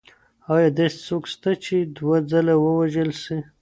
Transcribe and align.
ایا 0.53 0.69
داسې 0.77 0.97
څوک 1.07 1.23
سته 1.33 1.51
چي 1.63 1.77
دوه 1.95 2.17
ځله 2.29 2.55
ووژل 2.63 3.09
سي؟ 3.23 3.37